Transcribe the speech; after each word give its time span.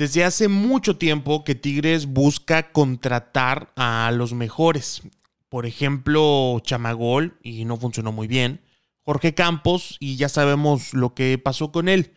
Desde 0.00 0.24
hace 0.24 0.48
mucho 0.48 0.96
tiempo 0.96 1.44
que 1.44 1.54
Tigres 1.54 2.06
busca 2.06 2.72
contratar 2.72 3.70
a 3.76 4.10
los 4.14 4.32
mejores. 4.32 5.02
Por 5.50 5.66
ejemplo, 5.66 6.58
Chamagol, 6.64 7.36
y 7.42 7.66
no 7.66 7.76
funcionó 7.76 8.10
muy 8.10 8.26
bien. 8.26 8.62
Jorge 9.02 9.34
Campos, 9.34 9.98
y 10.00 10.16
ya 10.16 10.30
sabemos 10.30 10.94
lo 10.94 11.12
que 11.12 11.36
pasó 11.36 11.70
con 11.70 11.86
él. 11.86 12.14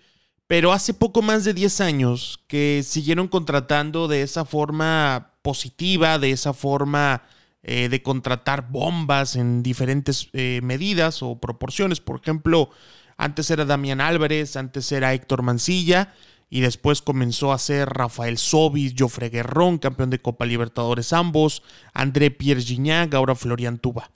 Pero 0.48 0.72
hace 0.72 0.94
poco 0.94 1.22
más 1.22 1.44
de 1.44 1.54
10 1.54 1.82
años 1.82 2.40
que 2.48 2.84
siguieron 2.86 3.28
contratando 3.28 4.08
de 4.08 4.22
esa 4.22 4.46
forma 4.46 5.34
positiva, 5.42 6.20
de 6.20 6.32
esa 6.32 6.54
forma 6.54 7.24
eh, 7.64 7.90
de 7.90 8.02
contratar 8.02 8.70
bombas 8.70 9.36
en 9.36 9.62
diferentes 9.62 10.30
eh, 10.32 10.62
medidas 10.64 11.22
o 11.22 11.38
proporciones. 11.38 12.00
Por 12.00 12.22
ejemplo, 12.22 12.70
antes 13.18 13.52
era 13.52 13.66
Damián 13.66 14.00
Álvarez, 14.00 14.56
antes 14.56 14.90
era 14.94 15.14
Héctor 15.14 15.42
Mancilla 15.42 16.14
y 16.54 16.62
después 16.62 17.02
comenzó 17.02 17.52
a 17.52 17.58
ser 17.58 17.90
Rafael 17.90 18.38
Sobis, 18.38 18.94
Jofre 18.96 19.32
Guerrón, 19.32 19.80
campeón 19.80 20.12
de 20.12 20.22
Copa 20.22 20.46
Libertadores 20.46 21.12
ambos, 21.12 21.64
André 21.96 22.30
Pierre 22.30 22.62
Gignac, 22.62 23.12
ahora 23.16 23.34
Florian 23.34 23.80
Tuba. 23.80 24.12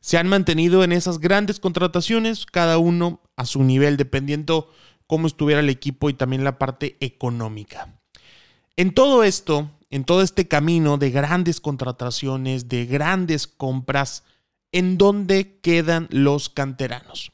Se 0.00 0.18
han 0.18 0.26
mantenido 0.26 0.82
en 0.82 0.90
esas 0.90 1.20
grandes 1.20 1.60
contrataciones, 1.60 2.44
cada 2.44 2.78
uno 2.78 3.20
a 3.36 3.46
su 3.46 3.62
nivel, 3.62 3.96
dependiendo 3.96 4.68
cómo 5.06 5.28
estuviera 5.28 5.60
el 5.60 5.70
equipo 5.70 6.10
y 6.10 6.14
también 6.14 6.42
la 6.42 6.58
parte 6.58 6.96
económica. 6.98 8.00
En 8.74 8.92
todo 8.92 9.22
esto, 9.22 9.70
en 9.88 10.02
todo 10.02 10.22
este 10.22 10.48
camino 10.48 10.98
de 10.98 11.12
grandes 11.12 11.60
contrataciones, 11.60 12.68
de 12.68 12.86
grandes 12.86 13.46
compras, 13.46 14.24
¿en 14.72 14.98
dónde 14.98 15.60
quedan 15.62 16.08
los 16.10 16.48
canteranos? 16.48 17.30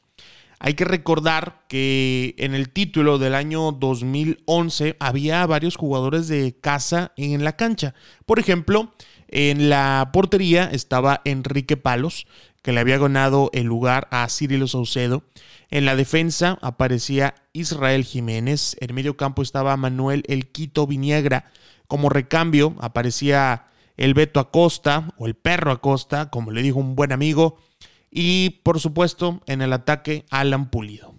Hay 0.65 0.75
que 0.75 0.85
recordar 0.85 1.65
que 1.67 2.35
en 2.37 2.55
el 2.55 2.69
título 2.69 3.17
del 3.17 3.35
año 3.35 3.73
2011 3.73 4.95
había 4.97 5.45
varios 5.45 5.75
jugadores 5.75 6.29
de 6.29 6.57
casa 6.57 7.11
en 7.17 7.43
la 7.43 7.57
cancha. 7.57 7.95
Por 8.25 8.39
ejemplo, 8.39 8.93
en 9.27 9.69
la 9.69 10.11
portería 10.13 10.69
estaba 10.71 11.19
Enrique 11.25 11.75
Palos, 11.75 12.27
que 12.61 12.71
le 12.71 12.79
había 12.79 12.97
ganado 12.97 13.49
el 13.51 13.65
lugar 13.65 14.07
a 14.09 14.29
Cirilo 14.29 14.69
Saucedo. 14.69 15.23
En 15.69 15.83
la 15.83 15.97
defensa 15.97 16.57
aparecía 16.61 17.35
Israel 17.51 18.05
Jiménez. 18.05 18.77
En 18.79 18.95
medio 18.95 19.17
campo 19.17 19.41
estaba 19.41 19.75
Manuel 19.75 20.23
El 20.29 20.47
Quito 20.47 20.87
Viniegra. 20.87 21.51
Como 21.89 22.07
recambio 22.07 22.73
aparecía 22.79 23.65
el 23.97 24.13
Beto 24.13 24.39
Acosta 24.39 25.13
o 25.17 25.27
el 25.27 25.35
Perro 25.35 25.71
Acosta, 25.73 26.29
como 26.29 26.51
le 26.51 26.61
dijo 26.61 26.79
un 26.79 26.95
buen 26.95 27.11
amigo 27.11 27.57
y 28.15 28.61
por 28.63 28.79
supuesto 28.79 29.41
en 29.47 29.63
el 29.63 29.73
ataque 29.73 30.25
Alan 30.29 30.69
Pulido. 30.69 31.15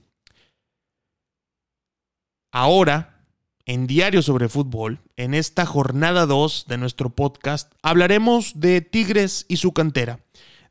Ahora, 2.52 3.26
en 3.66 3.88
Diario 3.88 4.22
sobre 4.22 4.48
Fútbol, 4.48 5.00
en 5.16 5.34
esta 5.34 5.66
jornada 5.66 6.24
2 6.24 6.66
de 6.68 6.78
nuestro 6.78 7.10
podcast, 7.10 7.72
hablaremos 7.82 8.60
de 8.60 8.80
Tigres 8.80 9.44
y 9.48 9.56
su 9.56 9.72
cantera, 9.72 10.20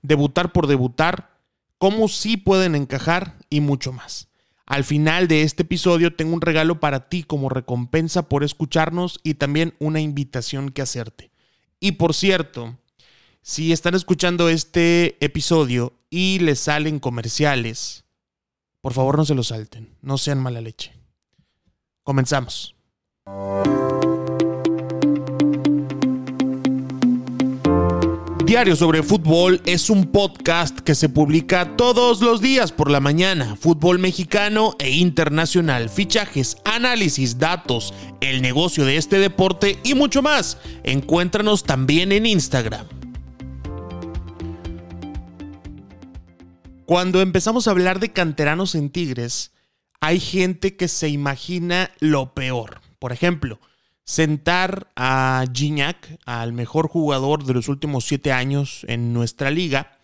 debutar 0.02 0.53
por 0.53 0.68
debutar, 0.68 1.42
cómo 1.78 2.08
sí 2.08 2.38
pueden 2.38 2.75
encajar 2.75 3.38
y 3.50 3.59
mucho 3.59 3.92
más. 3.92 4.30
Al 4.66 4.86
final 4.86 5.28
de 5.28 5.42
este 5.42 5.64
episodio 5.64 6.16
tengo 6.16 6.34
un 6.34 6.42
regalo 6.42 6.80
para 6.80 7.09
ti 7.09 7.24
como 7.24 7.50
recompensa 7.50 8.30
por 8.30 8.46
escucharnos 8.46 9.19
y 9.24 9.34
también 9.34 9.75
una 9.80 10.00
invitación 10.00 10.69
que 10.69 10.81
hacerte. 10.81 11.31
Y 11.81 11.94
por 11.94 12.14
cierto, 12.14 12.78
si 13.42 13.74
están 13.74 13.94
escuchando 13.94 14.48
este 14.48 15.18
episodio 15.19 15.92
y 16.13 16.38
les 16.38 16.59
salen 16.59 17.00
comerciales, 17.00 18.06
por 18.81 18.94
favor 18.94 19.18
no 19.18 19.25
se 19.25 19.34
lo 19.34 19.41
salten, 19.41 19.97
no 20.03 20.19
sean 20.19 20.40
mala 20.40 20.62
leche. 20.62 20.94
Comenzamos. 22.03 22.75
Diario 28.46 28.75
sobre 28.75 29.01
Fútbol 29.01 29.59
es 29.66 29.90
un 29.90 30.06
podcast 30.06 30.81
que 30.81 30.94
se 30.94 31.09
publica 31.09 31.75
todos 31.75 32.22
los 32.22 32.41
días 32.41 32.72
por 32.72 32.91
la 32.91 33.00
mañana. 33.00 33.56
Fútbol 33.56 33.97
mexicano 33.97 34.75
e 34.78 34.91
internacional, 34.91 35.90
fichajes, 35.90 36.57
análisis, 36.63 37.40
datos, 37.40 37.91
el 38.22 38.44
negocio 38.44 38.85
de 38.85 38.97
este 38.97 39.18
deporte 39.18 39.80
y 39.84 39.95
mucho 39.95 40.22
más. 40.22 40.59
Encuéntranos 40.84 41.63
también 41.63 42.12
en 42.12 42.28
Instagram. 42.28 43.03
Cuando 46.86 47.22
empezamos 47.22 47.68
a 47.68 47.72
hablar 47.72 48.02
de 48.02 48.12
canteranos 48.12 48.76
en 48.76 48.90
Tigres, 48.90 49.54
hay 50.02 50.20
gente 50.20 50.76
que 50.76 50.90
se 50.90 51.08
imagina 51.08 51.92
lo 52.00 52.34
peor. 52.34 52.82
Por 53.00 53.14
ejemplo, 53.14 53.60
sentar 54.04 54.92
a 54.98 55.46
Gignac, 55.54 56.20
al 56.26 56.52
mejor 56.52 56.90
jugador 56.90 57.46
de 57.46 57.54
los 57.54 57.70
últimos 57.70 58.04
siete 58.04 58.34
años 58.34 58.86
en 58.90 59.14
nuestra 59.14 59.50
liga, 59.50 59.98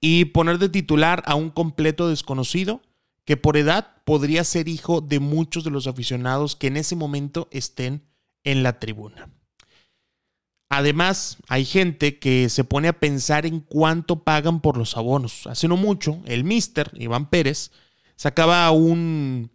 y 0.00 0.26
poner 0.26 0.58
de 0.58 0.68
titular 0.68 1.22
a 1.24 1.34
un 1.34 1.48
completo 1.48 2.10
desconocido 2.10 2.82
que 3.24 3.38
por 3.38 3.56
edad 3.56 3.96
podría 4.04 4.44
ser 4.44 4.68
hijo 4.68 5.00
de 5.00 5.20
muchos 5.20 5.64
de 5.64 5.70
los 5.70 5.86
aficionados 5.86 6.56
que 6.56 6.66
en 6.66 6.76
ese 6.76 6.94
momento 6.94 7.48
estén 7.50 8.04
en 8.44 8.62
la 8.62 8.78
tribuna. 8.78 9.30
Además, 10.68 11.38
hay 11.48 11.64
gente 11.64 12.18
que 12.18 12.48
se 12.50 12.64
pone 12.64 12.88
a 12.88 13.00
pensar 13.00 13.46
en 13.46 13.60
cuánto 13.60 14.22
pagan 14.22 14.60
por 14.60 14.76
los 14.76 14.96
abonos. 14.96 15.46
Hace 15.46 15.66
no 15.66 15.76
mucho, 15.76 16.20
el 16.26 16.44
mister 16.44 16.90
Iván 16.94 17.30
Pérez 17.30 17.70
sacaba 18.16 18.70
un, 18.70 19.50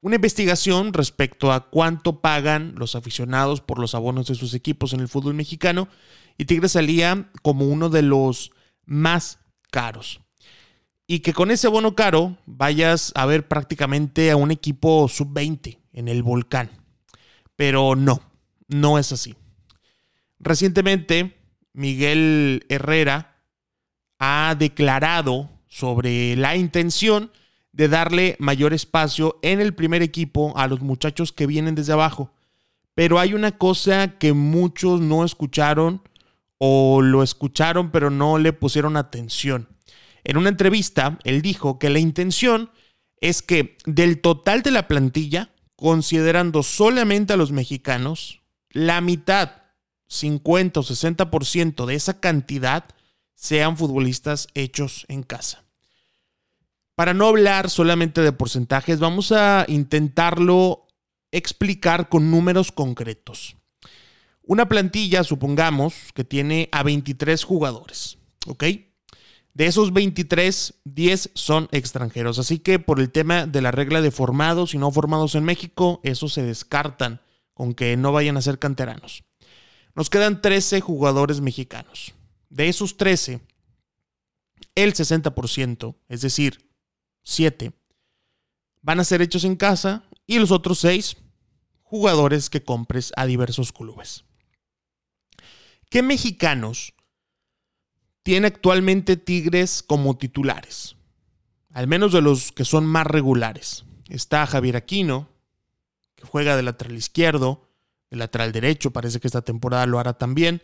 una 0.00 0.16
investigación 0.16 0.92
respecto 0.92 1.52
a 1.52 1.70
cuánto 1.70 2.20
pagan 2.20 2.74
los 2.76 2.96
aficionados 2.96 3.60
por 3.60 3.78
los 3.78 3.94
abonos 3.94 4.26
de 4.26 4.34
sus 4.34 4.54
equipos 4.54 4.92
en 4.92 5.00
el 5.00 5.08
fútbol 5.08 5.34
mexicano 5.34 5.88
y 6.36 6.46
Tigres 6.46 6.72
salía 6.72 7.30
como 7.42 7.66
uno 7.66 7.88
de 7.88 8.02
los 8.02 8.50
más 8.84 9.38
caros. 9.70 10.20
Y 11.06 11.20
que 11.20 11.32
con 11.32 11.50
ese 11.50 11.68
abono 11.68 11.94
caro 11.94 12.38
vayas 12.46 13.12
a 13.14 13.26
ver 13.26 13.46
prácticamente 13.46 14.30
a 14.30 14.36
un 14.36 14.50
equipo 14.50 15.06
sub-20 15.08 15.78
en 15.92 16.08
el 16.08 16.22
volcán. 16.22 16.70
Pero 17.56 17.94
no, 17.94 18.20
no 18.68 18.98
es 18.98 19.12
así. 19.12 19.36
Recientemente, 20.44 21.38
Miguel 21.72 22.66
Herrera 22.68 23.38
ha 24.18 24.54
declarado 24.58 25.48
sobre 25.68 26.36
la 26.36 26.54
intención 26.54 27.32
de 27.72 27.88
darle 27.88 28.36
mayor 28.38 28.74
espacio 28.74 29.38
en 29.40 29.62
el 29.62 29.74
primer 29.74 30.02
equipo 30.02 30.52
a 30.56 30.68
los 30.68 30.82
muchachos 30.82 31.32
que 31.32 31.46
vienen 31.46 31.74
desde 31.74 31.94
abajo. 31.94 32.30
Pero 32.94 33.18
hay 33.18 33.32
una 33.32 33.52
cosa 33.56 34.18
que 34.18 34.34
muchos 34.34 35.00
no 35.00 35.24
escucharon 35.24 36.02
o 36.58 37.00
lo 37.00 37.22
escucharon 37.22 37.90
pero 37.90 38.10
no 38.10 38.36
le 38.36 38.52
pusieron 38.52 38.98
atención. 38.98 39.68
En 40.24 40.36
una 40.36 40.50
entrevista, 40.50 41.18
él 41.24 41.40
dijo 41.40 41.78
que 41.78 41.88
la 41.88 42.00
intención 42.00 42.70
es 43.22 43.40
que 43.40 43.78
del 43.86 44.20
total 44.20 44.60
de 44.60 44.72
la 44.72 44.88
plantilla, 44.88 45.54
considerando 45.74 46.62
solamente 46.62 47.32
a 47.32 47.38
los 47.38 47.50
mexicanos, 47.50 48.42
la 48.70 49.00
mitad 49.00 49.63
50 50.08 50.80
o 50.80 50.82
60% 50.82 51.86
de 51.86 51.94
esa 51.94 52.20
cantidad 52.20 52.84
sean 53.34 53.76
futbolistas 53.76 54.48
hechos 54.54 55.06
en 55.08 55.22
casa. 55.22 55.64
Para 56.94 57.14
no 57.14 57.26
hablar 57.26 57.70
solamente 57.70 58.20
de 58.20 58.32
porcentajes, 58.32 59.00
vamos 59.00 59.32
a 59.32 59.64
intentarlo 59.68 60.86
explicar 61.32 62.08
con 62.08 62.30
números 62.30 62.70
concretos. 62.70 63.56
Una 64.42 64.68
plantilla, 64.68 65.24
supongamos, 65.24 65.94
que 66.14 66.22
tiene 66.22 66.68
a 66.70 66.82
23 66.82 67.42
jugadores, 67.42 68.18
¿ok? 68.46 68.64
De 69.54 69.66
esos 69.66 69.92
23, 69.92 70.74
10 70.84 71.30
son 71.34 71.68
extranjeros. 71.72 72.38
Así 72.38 72.58
que 72.58 72.78
por 72.78 73.00
el 73.00 73.10
tema 73.10 73.46
de 73.46 73.62
la 73.62 73.70
regla 73.70 74.00
de 74.00 74.10
formados 74.10 74.74
y 74.74 74.78
no 74.78 74.90
formados 74.90 75.34
en 75.34 75.44
México, 75.44 76.00
esos 76.02 76.32
se 76.32 76.42
descartan 76.42 77.20
con 77.54 77.72
que 77.72 77.96
no 77.96 78.12
vayan 78.12 78.36
a 78.36 78.42
ser 78.42 78.58
canteranos. 78.58 79.24
Nos 79.94 80.10
quedan 80.10 80.42
13 80.42 80.80
jugadores 80.80 81.40
mexicanos. 81.40 82.14
De 82.48 82.68
esos 82.68 82.96
13, 82.96 83.40
el 84.74 84.94
60%, 84.94 85.96
es 86.08 86.20
decir, 86.20 86.70
7, 87.22 87.72
van 88.82 89.00
a 89.00 89.04
ser 89.04 89.22
hechos 89.22 89.44
en 89.44 89.56
casa 89.56 90.04
y 90.26 90.38
los 90.38 90.50
otros 90.50 90.78
seis 90.78 91.16
jugadores 91.82 92.50
que 92.50 92.62
compres 92.62 93.12
a 93.16 93.26
diversos 93.26 93.72
clubes. 93.72 94.24
¿Qué 95.90 96.02
mexicanos 96.02 96.94
tiene 98.22 98.48
actualmente 98.48 99.16
Tigres 99.16 99.82
como 99.82 100.18
titulares? 100.18 100.96
Al 101.70 101.86
menos 101.86 102.12
de 102.12 102.20
los 102.20 102.52
que 102.52 102.64
son 102.64 102.84
más 102.86 103.06
regulares. 103.06 103.84
Está 104.08 104.46
Javier 104.46 104.76
Aquino, 104.76 105.28
que 106.14 106.26
juega 106.26 106.56
de 106.56 106.62
lateral 106.62 106.96
izquierdo, 106.96 107.70
de 108.14 108.18
lateral 108.18 108.52
derecho, 108.52 108.92
parece 108.92 109.20
que 109.20 109.28
esta 109.28 109.42
temporada 109.42 109.86
lo 109.86 109.98
hará 109.98 110.14
también. 110.14 110.62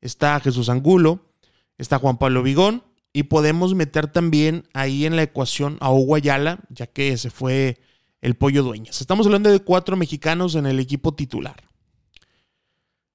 Está 0.00 0.40
Jesús 0.40 0.68
Angulo, 0.68 1.32
está 1.76 1.98
Juan 1.98 2.18
Pablo 2.18 2.42
Vigón, 2.42 2.82
y 3.12 3.24
podemos 3.24 3.74
meter 3.74 4.06
también 4.10 4.68
ahí 4.74 5.06
en 5.06 5.16
la 5.16 5.22
ecuación 5.22 5.76
a 5.80 5.90
Hugo 5.92 6.16
Ayala, 6.16 6.60
ya 6.70 6.86
que 6.86 7.16
se 7.16 7.30
fue 7.30 7.80
el 8.20 8.36
pollo 8.36 8.62
dueñas. 8.62 9.00
Estamos 9.00 9.26
hablando 9.26 9.50
de 9.50 9.60
cuatro 9.60 9.96
mexicanos 9.96 10.54
en 10.54 10.66
el 10.66 10.80
equipo 10.80 11.14
titular. 11.14 11.62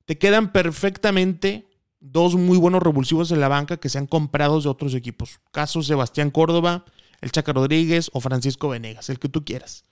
Te 0.05 0.17
quedan 0.17 0.51
perfectamente 0.51 1.67
dos 1.99 2.35
muy 2.35 2.57
buenos 2.57 2.83
revulsivos 2.83 3.31
en 3.31 3.39
la 3.39 3.47
banca 3.47 3.77
que 3.77 3.89
se 3.89 3.97
han 3.97 4.07
comprado 4.07 4.59
de 4.59 4.69
otros 4.69 4.93
equipos. 4.93 5.39
Caso 5.51 5.81
Sebastián 5.83 6.31
Córdoba, 6.31 6.85
el 7.21 7.31
Chaca 7.31 7.53
Rodríguez 7.53 8.09
o 8.13 8.19
Francisco 8.19 8.69
Venegas, 8.69 9.09
el 9.09 9.19
que 9.19 9.29
tú 9.29 9.45
quieras. 9.45 9.85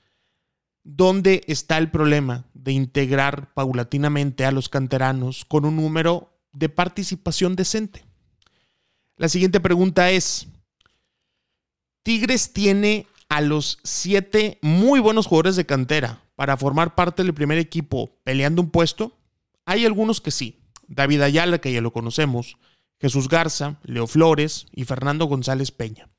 ¿Dónde 0.84 1.44
está 1.48 1.78
el 1.78 1.92
problema 1.92 2.46
de 2.54 2.72
integrar 2.72 3.54
paulatinamente 3.54 4.46
a 4.46 4.52
los 4.52 4.70
canteranos 4.70 5.46
con 5.46 5.66
un 5.66 5.76
número 5.76 6.34
de 6.54 6.70
participación 6.70 7.56
decente? 7.56 8.04
La 9.18 9.30
siguiente 9.30 9.60
pregunta 9.60 10.10
es, 10.10 10.48
Tigres 12.04 12.52
tiene 12.52 13.06
a 13.30 13.42
los 13.42 13.80
siete 13.84 14.58
muy 14.62 15.00
buenos 15.00 15.28
jugadores 15.28 15.56
de 15.56 15.66
cantera 15.66 16.24
para 16.36 16.58
formar 16.58 16.96
parte 16.96 17.24
del 17.24 17.34
primer 17.34 17.60
equipo 17.60 18.20
peleando 18.24 18.64
un 18.64 18.72
puesto? 18.72 19.16
Hay 19.66 19.86
algunos 19.86 20.20
que 20.20 20.32
sí. 20.32 20.60
David 20.88 21.22
Ayala, 21.22 21.60
que 21.60 21.72
ya 21.72 21.82
lo 21.82 21.94
conocemos, 21.94 22.58
Jesús 23.00 23.30
Garza, 23.30 23.80
Leo 23.84 24.08
Flores 24.08 24.66
y 24.74 24.86
Fernando 24.86 25.26
González 25.26 25.72
Peña. 25.72 26.10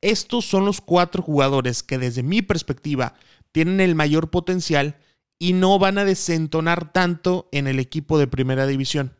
Estos 0.00 0.44
son 0.44 0.64
los 0.64 0.80
cuatro 0.80 1.22
jugadores 1.22 1.82
que 1.82 1.96
desde 1.96 2.22
mi 2.22 2.42
perspectiva 2.42 3.14
tienen 3.52 3.80
el 3.80 3.94
mayor 3.94 4.30
potencial 4.30 4.96
y 5.38 5.52
no 5.52 5.78
van 5.78 5.98
a 5.98 6.04
desentonar 6.04 6.92
tanto 6.92 7.48
en 7.52 7.66
el 7.66 7.78
equipo 7.78 8.18
de 8.18 8.26
primera 8.26 8.66
división 8.66 9.16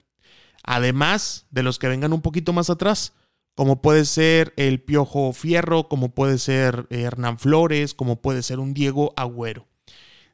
además 0.62 1.46
de 1.50 1.62
los 1.62 1.78
que 1.78 1.88
vengan 1.88 2.12
un 2.12 2.22
poquito 2.22 2.52
más 2.52 2.70
atrás, 2.70 3.14
como 3.54 3.82
puede 3.82 4.04
ser 4.04 4.54
el 4.56 4.80
Piojo 4.80 5.32
Fierro, 5.32 5.88
como 5.88 6.14
puede 6.14 6.38
ser 6.38 6.86
eh, 6.90 7.02
Hernán 7.02 7.38
Flores, 7.38 7.94
como 7.94 8.20
puede 8.22 8.42
ser 8.42 8.58
un 8.58 8.74
Diego 8.74 9.12
Agüero. 9.16 9.66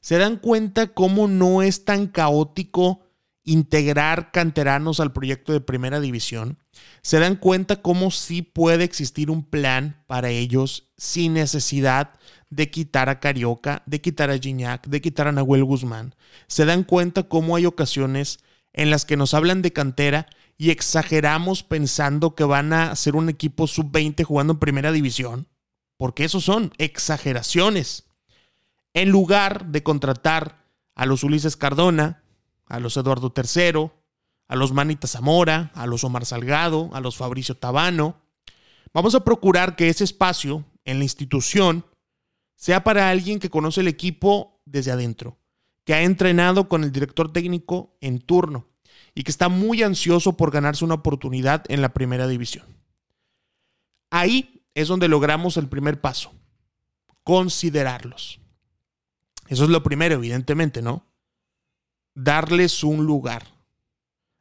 Se 0.00 0.18
dan 0.18 0.36
cuenta 0.36 0.88
cómo 0.88 1.26
no 1.26 1.62
es 1.62 1.84
tan 1.84 2.06
caótico 2.06 3.00
integrar 3.48 4.30
canteranos 4.30 5.00
al 5.00 5.12
proyecto 5.12 5.54
de 5.54 5.62
primera 5.62 6.00
división. 6.00 6.58
Se 7.00 7.18
dan 7.18 7.36
cuenta 7.36 7.80
cómo 7.80 8.10
sí 8.10 8.42
puede 8.42 8.84
existir 8.84 9.30
un 9.30 9.42
plan 9.42 10.04
para 10.06 10.28
ellos 10.28 10.90
sin 10.98 11.32
necesidad 11.32 12.10
de 12.50 12.70
quitar 12.70 13.08
a 13.08 13.20
Carioca, 13.20 13.82
de 13.86 14.02
quitar 14.02 14.30
a 14.30 14.38
Gignac, 14.38 14.86
de 14.86 15.00
quitar 15.00 15.28
a 15.28 15.32
Nahuel 15.32 15.64
Guzmán. 15.64 16.14
Se 16.46 16.66
dan 16.66 16.84
cuenta 16.84 17.22
cómo 17.22 17.56
hay 17.56 17.64
ocasiones 17.64 18.40
en 18.74 18.90
las 18.90 19.06
que 19.06 19.16
nos 19.16 19.32
hablan 19.32 19.62
de 19.62 19.72
cantera 19.72 20.26
y 20.58 20.70
exageramos 20.70 21.62
pensando 21.62 22.34
que 22.34 22.44
van 22.44 22.74
a 22.74 22.94
ser 22.96 23.16
un 23.16 23.30
equipo 23.30 23.66
sub-20 23.66 24.24
jugando 24.24 24.52
en 24.52 24.58
primera 24.58 24.92
división, 24.92 25.48
porque 25.96 26.24
esos 26.24 26.44
son 26.44 26.72
exageraciones. 26.76 28.04
En 28.92 29.08
lugar 29.08 29.66
de 29.66 29.82
contratar 29.82 30.66
a 30.94 31.06
los 31.06 31.22
Ulises 31.24 31.56
Cardona, 31.56 32.22
a 32.68 32.80
los 32.80 32.96
Eduardo 32.96 33.32
III, 33.34 33.90
a 34.48 34.56
los 34.56 34.72
Manita 34.72 35.06
Zamora, 35.06 35.70
a 35.74 35.86
los 35.86 36.04
Omar 36.04 36.24
Salgado, 36.24 36.90
a 36.92 37.00
los 37.00 37.16
Fabricio 37.16 37.56
Tabano, 37.56 38.20
vamos 38.92 39.14
a 39.14 39.24
procurar 39.24 39.76
que 39.76 39.88
ese 39.88 40.04
espacio 40.04 40.64
en 40.84 40.98
la 40.98 41.04
institución 41.04 41.84
sea 42.54 42.82
para 42.82 43.10
alguien 43.10 43.38
que 43.38 43.50
conoce 43.50 43.80
el 43.80 43.88
equipo 43.88 44.60
desde 44.64 44.90
adentro, 44.90 45.38
que 45.84 45.94
ha 45.94 46.02
entrenado 46.02 46.68
con 46.68 46.82
el 46.82 46.92
director 46.92 47.32
técnico 47.32 47.96
en 48.00 48.20
turno 48.20 48.66
y 49.14 49.22
que 49.22 49.30
está 49.30 49.48
muy 49.48 49.82
ansioso 49.82 50.36
por 50.36 50.50
ganarse 50.50 50.84
una 50.84 50.94
oportunidad 50.94 51.64
en 51.68 51.82
la 51.82 51.92
primera 51.92 52.26
división. 52.26 52.66
Ahí 54.10 54.64
es 54.74 54.88
donde 54.88 55.08
logramos 55.08 55.56
el 55.56 55.68
primer 55.68 56.00
paso, 56.00 56.32
considerarlos. 57.22 58.40
Eso 59.48 59.64
es 59.64 59.70
lo 59.70 59.82
primero, 59.82 60.14
evidentemente, 60.14 60.82
¿no? 60.82 61.07
Darles 62.20 62.82
un 62.82 63.06
lugar. 63.06 63.46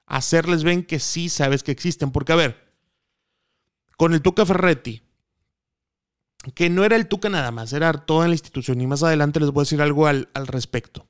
Hacerles 0.08 0.64
ven 0.64 0.84
que 0.84 0.98
sí 0.98 1.30
sabes 1.30 1.62
que 1.62 1.72
existen. 1.72 2.12
Porque, 2.12 2.32
a 2.32 2.36
ver, 2.36 2.74
con 3.98 4.16
el 4.16 4.24
Tuca 4.24 4.48
Ferretti, 4.48 5.04
que 6.56 6.72
no 6.72 6.84
era 6.84 6.96
el 6.96 7.08
Tuca 7.08 7.30
nada 7.30 7.52
más, 7.52 7.74
era 7.74 7.94
toda 7.94 8.28
la 8.28 8.34
institución. 8.34 8.82
Y 8.82 8.88
más 8.88 9.04
adelante 9.04 9.40
les 9.40 9.52
voy 9.52 9.62
a 9.62 9.66
decir 9.66 9.80
algo 9.84 10.08
al, 10.08 10.28
al 10.34 10.48
respecto. 10.48 11.08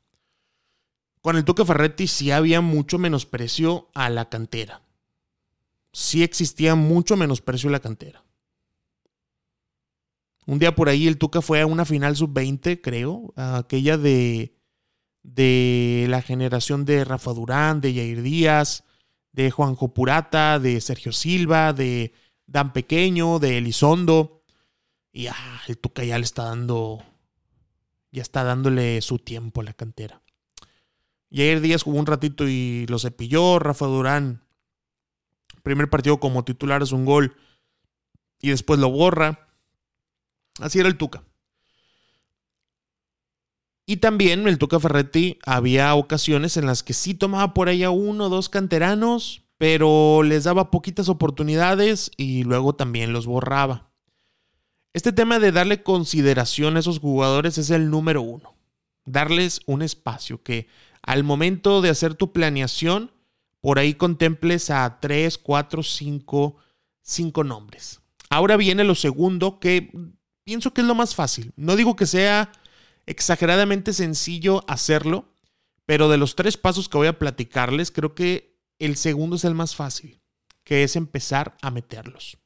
Con 1.21 1.37
el 1.37 1.45
Tuca 1.45 1.63
Ferretti 1.63 2.05
sí 2.05 2.31
había 2.31 2.59
mucho 2.59 2.97
menosprecio 2.97 3.89
a 3.93 4.09
la 4.09 4.27
cantera. 4.27 4.81
Sí 5.93 6.21
existía 6.21 6.75
mucho 6.75 7.15
menosprecio 7.15 7.69
a 7.69 7.71
la 7.71 7.79
cantera. 7.79 8.25
Un 10.45 10.59
día 10.59 10.75
por 10.75 10.89
ahí 10.89 11.07
el 11.07 11.17
Tuca 11.17 11.41
fue 11.41 11.61
a 11.61 11.65
una 11.65 11.85
final 11.85 12.17
sub-20, 12.17 12.81
creo, 12.81 13.33
aquella 13.37 13.97
de, 13.97 14.56
de 15.27 16.05
la 16.09 16.21
generación 16.21 16.85
de 16.85 17.03
Rafa 17.03 17.33
Durán, 17.33 17.81
de 17.81 17.93
Jair 17.93 18.21
Díaz, 18.21 18.85
de 19.33 19.51
Juanjo 19.51 19.93
Purata, 19.93 20.57
de 20.57 20.79
Sergio 20.79 21.11
Silva, 21.11 21.73
de 21.73 22.13
Dan 22.45 22.71
Pequeño, 22.71 23.37
de 23.37 23.57
Elizondo. 23.57 24.45
Y 25.11 25.27
ah, 25.27 25.61
el 25.67 25.77
Tuca 25.77 26.05
ya 26.05 26.17
le 26.17 26.23
está 26.23 26.45
dando, 26.45 27.03
ya 28.09 28.21
está 28.21 28.45
dándole 28.45 29.01
su 29.01 29.19
tiempo 29.19 29.59
a 29.59 29.65
la 29.65 29.73
cantera. 29.73 30.21
Jair 31.29 31.59
Díaz 31.59 31.83
jugó 31.83 31.99
un 31.99 32.05
ratito 32.05 32.47
y 32.47 32.85
lo 32.87 32.97
cepilló. 32.97 33.59
Rafa 33.59 33.85
Durán, 33.85 34.45
primer 35.61 35.89
partido 35.89 36.21
como 36.21 36.45
titular 36.45 36.81
es 36.81 36.93
un 36.93 37.03
gol 37.03 37.35
y 38.39 38.49
después 38.51 38.79
lo 38.79 38.89
borra. 38.89 39.49
Así 40.61 40.79
era 40.79 40.87
el 40.87 40.97
Tuca. 40.97 41.25
Y 43.89 43.97
también 43.97 44.45
el 44.49 44.57
Tuca 44.57 44.81
Ferretti 44.81 45.39
había 45.45 45.95
ocasiones 45.95 46.57
en 46.57 46.65
las 46.65 46.83
que 46.83 46.91
sí 46.93 47.13
tomaba 47.13 47.53
por 47.53 47.69
ahí 47.69 47.83
a 47.83 47.89
uno 47.89 48.25
o 48.25 48.29
dos 48.29 48.49
canteranos, 48.49 49.43
pero 49.57 50.23
les 50.23 50.43
daba 50.43 50.71
poquitas 50.71 51.07
oportunidades 51.07 52.11
y 52.17 52.43
luego 52.43 52.75
también 52.75 53.13
los 53.13 53.25
borraba. 53.25 53.89
Este 54.93 55.13
tema 55.13 55.39
de 55.39 55.53
darle 55.53 55.83
consideración 55.83 56.75
a 56.75 56.81
esos 56.81 56.99
jugadores 56.99 57.57
es 57.57 57.69
el 57.69 57.89
número 57.89 58.21
uno. 58.21 58.57
Darles 59.05 59.61
un 59.65 59.81
espacio 59.81 60.43
que 60.43 60.67
al 61.01 61.23
momento 61.23 61.81
de 61.81 61.89
hacer 61.89 62.13
tu 62.13 62.33
planeación, 62.33 63.11
por 63.61 63.79
ahí 63.79 63.93
contemples 63.93 64.69
a 64.69 64.99
3, 64.99 65.37
4, 65.37 65.81
5, 65.81 66.55
5 67.03 67.43
nombres. 67.45 68.01
Ahora 68.29 68.57
viene 68.57 68.83
lo 68.83 68.95
segundo 68.95 69.61
que 69.61 69.89
pienso 70.43 70.73
que 70.73 70.81
es 70.81 70.87
lo 70.87 70.95
más 70.95 71.15
fácil. 71.15 71.53
No 71.55 71.77
digo 71.77 71.95
que 71.95 72.05
sea 72.05 72.51
exageradamente 73.07 73.93
sencillo 73.93 74.63
hacerlo, 74.67 75.33
pero 75.85 76.09
de 76.09 76.17
los 76.17 76.35
tres 76.35 76.57
pasos 76.57 76.89
que 76.89 76.97
voy 76.97 77.07
a 77.07 77.17
platicarles, 77.17 77.91
creo 77.91 78.13
que 78.13 78.59
el 78.77 78.97
segundo 78.97 79.37
es 79.37 79.45
el 79.45 79.55
más 79.55 79.75
fácil, 79.75 80.21
que 80.63 80.83
es 80.83 80.95
empezar 80.95 81.57
a 81.61 81.71
meterlos. 81.71 82.37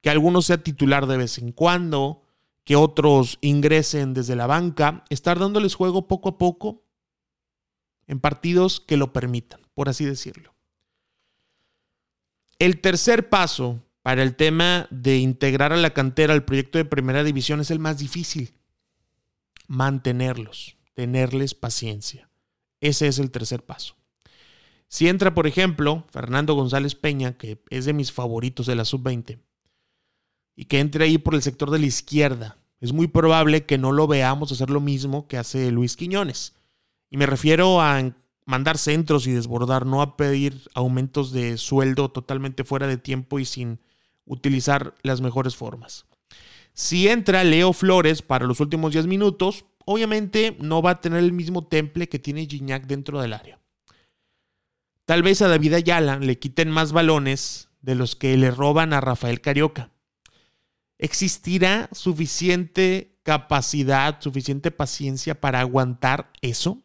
Que 0.00 0.10
alguno 0.10 0.42
sea 0.42 0.62
titular 0.62 1.06
de 1.06 1.18
vez 1.18 1.38
en 1.38 1.52
cuando, 1.52 2.22
que 2.64 2.74
otros 2.74 3.38
ingresen 3.42 4.14
desde 4.14 4.34
la 4.34 4.46
banca, 4.46 5.04
estar 5.10 5.38
dándoles 5.38 5.74
juego 5.74 6.08
poco 6.08 6.30
a 6.30 6.38
poco 6.38 6.82
en 8.08 8.18
partidos 8.20 8.80
que 8.80 8.96
lo 8.96 9.12
permitan, 9.12 9.60
por 9.74 9.88
así 9.88 10.04
decirlo. 10.04 10.54
El 12.58 12.80
tercer 12.80 13.28
paso 13.28 13.82
para 14.02 14.22
el 14.22 14.34
tema 14.34 14.88
de 14.90 15.18
integrar 15.18 15.72
a 15.72 15.76
la 15.76 15.92
cantera 15.92 16.32
al 16.32 16.44
proyecto 16.44 16.78
de 16.78 16.84
primera 16.84 17.22
división 17.22 17.60
es 17.60 17.70
el 17.70 17.78
más 17.78 17.98
difícil. 17.98 18.55
Mantenerlos, 19.66 20.76
tenerles 20.94 21.54
paciencia. 21.54 22.28
Ese 22.80 23.08
es 23.08 23.18
el 23.18 23.30
tercer 23.30 23.64
paso. 23.64 23.96
Si 24.88 25.08
entra, 25.08 25.34
por 25.34 25.46
ejemplo, 25.46 26.04
Fernando 26.10 26.54
González 26.54 26.94
Peña, 26.94 27.36
que 27.36 27.62
es 27.70 27.84
de 27.84 27.92
mis 27.92 28.12
favoritos 28.12 28.66
de 28.66 28.76
la 28.76 28.84
sub-20, 28.84 29.40
y 30.54 30.64
que 30.66 30.80
entre 30.80 31.04
ahí 31.04 31.18
por 31.18 31.34
el 31.34 31.42
sector 31.42 31.70
de 31.70 31.78
la 31.78 31.86
izquierda, 31.86 32.56
es 32.80 32.92
muy 32.92 33.08
probable 33.08 33.66
que 33.66 33.78
no 33.78 33.92
lo 33.92 34.06
veamos 34.06 34.52
hacer 34.52 34.70
lo 34.70 34.80
mismo 34.80 35.26
que 35.28 35.38
hace 35.38 35.70
Luis 35.70 35.96
Quiñones. 35.96 36.54
Y 37.10 37.16
me 37.16 37.26
refiero 37.26 37.80
a 37.80 38.14
mandar 38.44 38.78
centros 38.78 39.26
y 39.26 39.32
desbordar, 39.32 39.86
no 39.86 40.02
a 40.02 40.16
pedir 40.16 40.68
aumentos 40.74 41.32
de 41.32 41.58
sueldo 41.58 42.10
totalmente 42.10 42.64
fuera 42.64 42.86
de 42.86 42.96
tiempo 42.96 43.38
y 43.38 43.44
sin 43.44 43.80
utilizar 44.24 44.94
las 45.02 45.20
mejores 45.20 45.56
formas. 45.56 46.06
Si 46.78 47.08
entra 47.08 47.42
Leo 47.42 47.72
Flores 47.72 48.20
para 48.20 48.44
los 48.44 48.60
últimos 48.60 48.92
10 48.92 49.06
minutos, 49.06 49.64
obviamente 49.86 50.58
no 50.60 50.82
va 50.82 50.90
a 50.90 51.00
tener 51.00 51.20
el 51.20 51.32
mismo 51.32 51.66
temple 51.66 52.06
que 52.06 52.18
tiene 52.18 52.44
Gignac 52.44 52.86
dentro 52.86 53.18
del 53.22 53.32
área. 53.32 53.58
Tal 55.06 55.22
vez 55.22 55.40
a 55.40 55.48
David 55.48 55.72
Ayala 55.72 56.18
le 56.18 56.38
quiten 56.38 56.70
más 56.70 56.92
balones 56.92 57.70
de 57.80 57.94
los 57.94 58.14
que 58.14 58.36
le 58.36 58.50
roban 58.50 58.92
a 58.92 59.00
Rafael 59.00 59.40
Carioca. 59.40 59.90
¿Existirá 60.98 61.88
suficiente 61.92 63.16
capacidad, 63.22 64.20
suficiente 64.20 64.70
paciencia 64.70 65.40
para 65.40 65.60
aguantar 65.60 66.30
eso? 66.42 66.82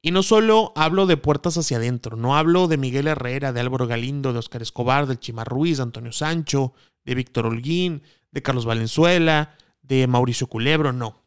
Y 0.00 0.12
no 0.12 0.22
solo 0.22 0.72
hablo 0.76 1.06
de 1.06 1.16
puertas 1.16 1.58
hacia 1.58 1.78
adentro, 1.78 2.16
no 2.16 2.36
hablo 2.36 2.68
de 2.68 2.76
Miguel 2.76 3.08
Herrera, 3.08 3.52
de 3.52 3.58
Álvaro 3.58 3.88
Galindo, 3.88 4.32
de 4.32 4.38
Oscar 4.38 4.62
Escobar, 4.62 5.06
del 5.06 5.18
Chimar 5.18 5.48
Ruiz, 5.48 5.78
de 5.78 5.82
Antonio 5.82 6.12
Sancho, 6.12 6.72
de 7.04 7.16
Víctor 7.16 7.46
Holguín, 7.46 8.02
de 8.32 8.42
Carlos 8.42 8.66
Valenzuela, 8.66 9.56
de 9.82 10.06
Mauricio 10.06 10.46
Culebro, 10.46 10.92
no. 10.92 11.22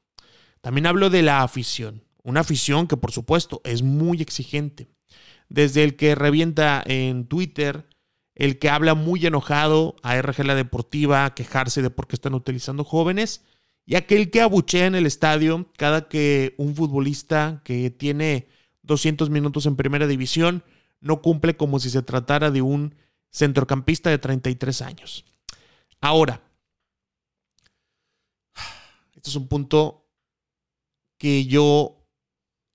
También 0.62 0.88
hablo 0.88 1.10
de 1.10 1.22
la 1.22 1.44
afición, 1.44 2.04
una 2.24 2.42
afición 2.42 2.88
que 2.88 2.98
por 2.98 3.12
supuesto 3.12 3.62
es 3.64 3.82
muy 3.82 4.22
exigente. 4.22 4.88
Desde 5.50 5.84
el 5.84 5.96
que 5.96 6.16
revienta 6.16 6.82
en 6.86 7.26
Twitter, 7.28 7.88
el 8.36 8.58
que 8.60 8.70
habla 8.70 8.96
muy 8.96 9.26
enojado 9.26 9.96
a 10.02 10.20
RG 10.20 10.46
La 10.46 10.56
Deportiva 10.56 11.26
a 11.26 11.36
quejarse 11.36 11.82
de 11.82 11.90
por 11.90 12.08
qué 12.08 12.16
están 12.16 12.34
utilizando 12.34 12.84
jóvenes, 12.84 13.44
y 13.86 13.96
aquel 13.96 14.32
que 14.32 14.42
abuchea 14.42 14.86
en 14.86 14.96
el 14.96 15.06
estadio 15.06 15.70
cada 15.78 16.08
que 16.08 16.56
un 16.58 16.74
futbolista 16.76 17.62
que 17.66 17.90
tiene 17.90 18.48
200 18.84 19.30
minutos 19.30 19.66
en 19.66 19.76
primera 19.76 20.08
división, 20.08 20.64
no 21.02 21.22
cumple 21.22 21.58
como 21.58 21.80
si 21.80 21.90
se 21.90 22.02
tratara 22.02 22.50
de 22.50 22.62
un 22.62 22.96
centrocampista 23.30 24.10
de 24.10 24.20
33 24.20 24.82
años. 24.82 25.26
Ahora, 26.00 26.42
este 29.24 29.30
es 29.30 29.36
un 29.38 29.48
punto 29.48 30.06
que 31.18 31.46
yo 31.46 32.06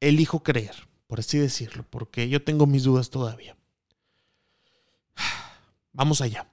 elijo 0.01 0.43
creer, 0.43 0.89
por 1.07 1.19
así 1.19 1.37
decirlo, 1.37 1.85
porque 1.91 2.31
yo 2.31 2.43
tengo 2.43 2.67
mis 2.67 2.85
dudas 2.85 3.11
todavía. 3.11 3.55
Vamos 5.93 6.23
allá. 6.23 6.51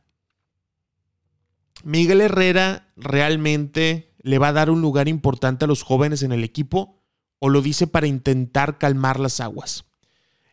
Miguel 1.86 2.20
Herrera 2.20 2.92
realmente 2.98 4.14
le 4.22 4.38
va 4.38 4.50
a 4.50 4.54
dar 4.54 4.70
un 4.70 4.82
lugar 4.82 5.08
importante 5.08 5.64
a 5.64 5.68
los 5.70 5.82
jóvenes 5.82 6.24
en 6.24 6.34
el 6.34 6.44
equipo 6.44 7.02
o 7.40 7.48
lo 7.48 7.62
dice 7.62 7.88
para 7.88 8.08
intentar 8.08 8.78
calmar 8.78 9.18
las 9.18 9.40
aguas. 9.40 9.86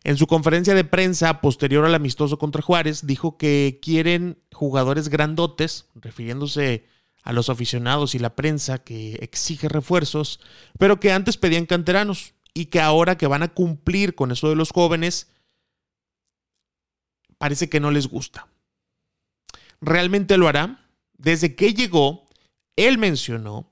En 0.05 0.15
su 0.15 0.25
conferencia 0.25 0.73
de 0.73 0.85
prensa 0.85 1.41
posterior 1.41 1.83
al 1.83 1.95
amistoso 1.95 2.39
contra 2.39 2.61
Juárez, 2.61 3.05
dijo 3.05 3.37
que 3.37 3.81
quieren 3.81 4.41
jugadores 4.53 5.09
grandotes, 5.09 5.89
refiriéndose 5.95 6.92
a 7.23 7.33
los 7.33 7.49
aficionados 7.49 8.15
y 8.15 8.19
la 8.19 8.35
prensa 8.35 8.83
que 8.83 9.15
exige 9.15 9.69
refuerzos, 9.69 10.39
pero 10.77 10.99
que 10.99 11.11
antes 11.11 11.37
pedían 11.37 11.65
canteranos 11.65 12.33
y 12.53 12.65
que 12.65 12.81
ahora 12.81 13.17
que 13.17 13.27
van 13.27 13.43
a 13.43 13.53
cumplir 13.53 14.13
con 14.13 14.31
eso 14.31 14.49
de 14.49 14.55
los 14.55 14.71
jóvenes, 14.71 15.31
parece 17.37 17.69
que 17.69 17.79
no 17.79 17.91
les 17.91 18.07
gusta. 18.07 18.47
¿Realmente 19.81 20.37
lo 20.37 20.47
hará? 20.47 20.87
Desde 21.13 21.55
que 21.55 21.73
llegó, 21.73 22.27
él 22.75 22.97
mencionó 22.97 23.71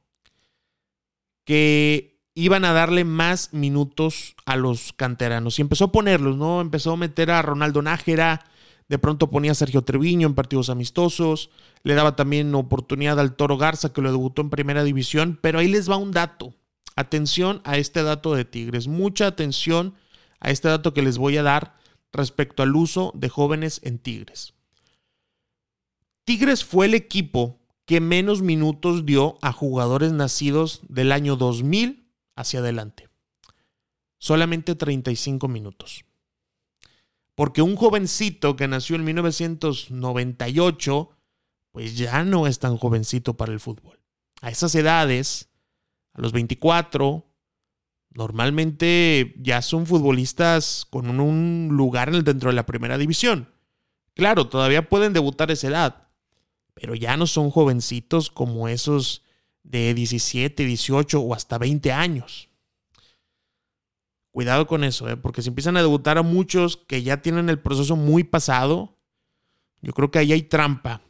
que 1.45 2.21
iban 2.33 2.65
a 2.65 2.73
darle 2.73 3.03
más 3.03 3.53
minutos 3.53 4.35
a 4.45 4.55
los 4.55 4.93
canteranos. 4.93 5.59
Y 5.59 5.61
empezó 5.61 5.85
a 5.85 5.91
ponerlos, 5.91 6.37
¿no? 6.37 6.61
Empezó 6.61 6.93
a 6.93 6.97
meter 6.97 7.31
a 7.31 7.41
Ronaldo 7.41 7.81
Nájera, 7.81 8.45
de 8.91 8.99
pronto 8.99 9.29
ponía 9.29 9.53
a 9.53 9.55
Sergio 9.55 9.83
Treviño 9.83 10.27
en 10.27 10.35
partidos 10.35 10.69
amistosos, 10.69 11.49
le 11.83 11.93
daba 11.93 12.17
también 12.17 12.53
oportunidad 12.53 13.21
al 13.21 13.37
Toro 13.37 13.57
Garza, 13.57 13.93
que 13.93 14.01
lo 14.01 14.11
debutó 14.11 14.41
en 14.41 14.49
primera 14.49 14.83
división, 14.83 15.39
pero 15.41 15.59
ahí 15.59 15.69
les 15.69 15.89
va 15.89 15.95
un 15.95 16.11
dato. 16.11 16.53
Atención 16.97 17.61
a 17.63 17.77
este 17.77 18.03
dato 18.03 18.35
de 18.35 18.43
Tigres, 18.43 18.89
mucha 18.89 19.27
atención 19.27 19.95
a 20.41 20.51
este 20.51 20.67
dato 20.67 20.93
que 20.93 21.03
les 21.03 21.17
voy 21.17 21.37
a 21.37 21.43
dar 21.43 21.77
respecto 22.11 22.63
al 22.63 22.75
uso 22.75 23.13
de 23.15 23.29
jóvenes 23.29 23.79
en 23.85 23.97
Tigres. 23.97 24.55
Tigres 26.25 26.65
fue 26.65 26.87
el 26.87 26.93
equipo 26.93 27.61
que 27.85 28.01
menos 28.01 28.41
minutos 28.41 29.05
dio 29.05 29.37
a 29.41 29.53
jugadores 29.53 30.11
nacidos 30.11 30.81
del 30.89 31.13
año 31.13 31.37
2000 31.37 32.09
hacia 32.35 32.59
adelante. 32.59 33.07
Solamente 34.17 34.75
35 34.75 35.47
minutos. 35.47 36.03
Porque 37.35 37.61
un 37.61 37.75
jovencito 37.75 38.55
que 38.55 38.67
nació 38.67 38.95
en 38.95 39.03
1998, 39.05 41.09
pues 41.71 41.97
ya 41.97 42.23
no 42.23 42.47
es 42.47 42.59
tan 42.59 42.77
jovencito 42.77 43.37
para 43.37 43.53
el 43.53 43.59
fútbol. 43.59 43.99
A 44.41 44.49
esas 44.49 44.73
edades, 44.75 45.49
a 46.13 46.21
los 46.21 46.33
24, 46.33 47.25
normalmente 48.09 49.35
ya 49.37 49.61
son 49.61 49.85
futbolistas 49.85 50.85
con 50.89 51.19
un 51.19 51.69
lugar 51.71 52.11
dentro 52.23 52.49
de 52.49 52.55
la 52.55 52.65
primera 52.65 52.97
división. 52.97 53.49
Claro, 54.13 54.47
todavía 54.47 54.89
pueden 54.89 55.13
debutar 55.13 55.49
a 55.49 55.53
esa 55.53 55.69
edad, 55.69 56.09
pero 56.73 56.95
ya 56.95 57.15
no 57.15 57.27
son 57.27 57.49
jovencitos 57.49 58.29
como 58.29 58.67
esos 58.67 59.23
de 59.63 59.93
17, 59.93 60.65
18 60.65 61.19
o 61.19 61.33
hasta 61.33 61.57
20 61.57 61.93
años. 61.93 62.50
Cuidado 64.31 64.65
con 64.65 64.83
eso, 64.83 65.09
¿eh? 65.09 65.17
porque 65.17 65.41
si 65.41 65.49
empiezan 65.49 65.75
a 65.75 65.81
debutar 65.81 66.17
a 66.17 66.23
muchos 66.23 66.77
que 66.77 67.03
ya 67.03 67.21
tienen 67.21 67.49
el 67.49 67.59
proceso 67.59 67.95
muy 67.97 68.23
pasado, 68.23 68.97
yo 69.81 69.93
creo 69.93 70.09
que 70.09 70.19
ahí 70.19 70.31
hay 70.31 70.43
trampa. 70.43 71.01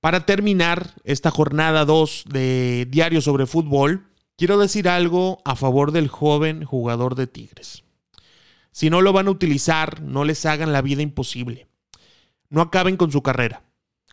Para 0.00 0.24
terminar 0.24 0.94
esta 1.04 1.30
jornada 1.30 1.84
2 1.84 2.24
de 2.30 2.86
Diario 2.88 3.20
sobre 3.20 3.46
Fútbol, 3.46 4.06
quiero 4.38 4.56
decir 4.56 4.88
algo 4.88 5.42
a 5.44 5.56
favor 5.56 5.92
del 5.92 6.08
joven 6.08 6.64
jugador 6.64 7.16
de 7.16 7.26
Tigres. 7.26 7.84
Si 8.72 8.88
no 8.88 9.02
lo 9.02 9.12
van 9.12 9.28
a 9.28 9.32
utilizar, 9.32 10.00
no 10.00 10.24
les 10.24 10.46
hagan 10.46 10.72
la 10.72 10.80
vida 10.80 11.02
imposible. 11.02 11.68
No 12.48 12.62
acaben 12.62 12.96
con 12.96 13.12
su 13.12 13.22
carrera. 13.22 13.64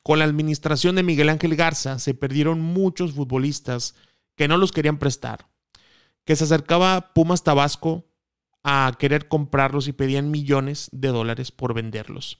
Con 0.03 0.19
la 0.19 0.25
administración 0.25 0.95
de 0.95 1.03
Miguel 1.03 1.29
Ángel 1.29 1.55
Garza 1.55 1.99
se 1.99 2.13
perdieron 2.13 2.59
muchos 2.59 3.13
futbolistas 3.13 3.95
que 4.35 4.47
no 4.47 4.57
los 4.57 4.71
querían 4.71 4.99
prestar, 4.99 5.47
que 6.27 6.35
se 6.35 6.43
acercaba 6.43 7.13
Pumas 7.13 7.41
Tabasco 7.41 8.05
a 8.63 8.91
querer 8.99 9.29
comprarlos 9.29 9.87
y 9.87 9.93
pedían 9.93 10.29
millones 10.29 10.89
de 10.91 11.07
dólares 11.07 11.51
por 11.51 11.73
venderlos. 11.73 12.39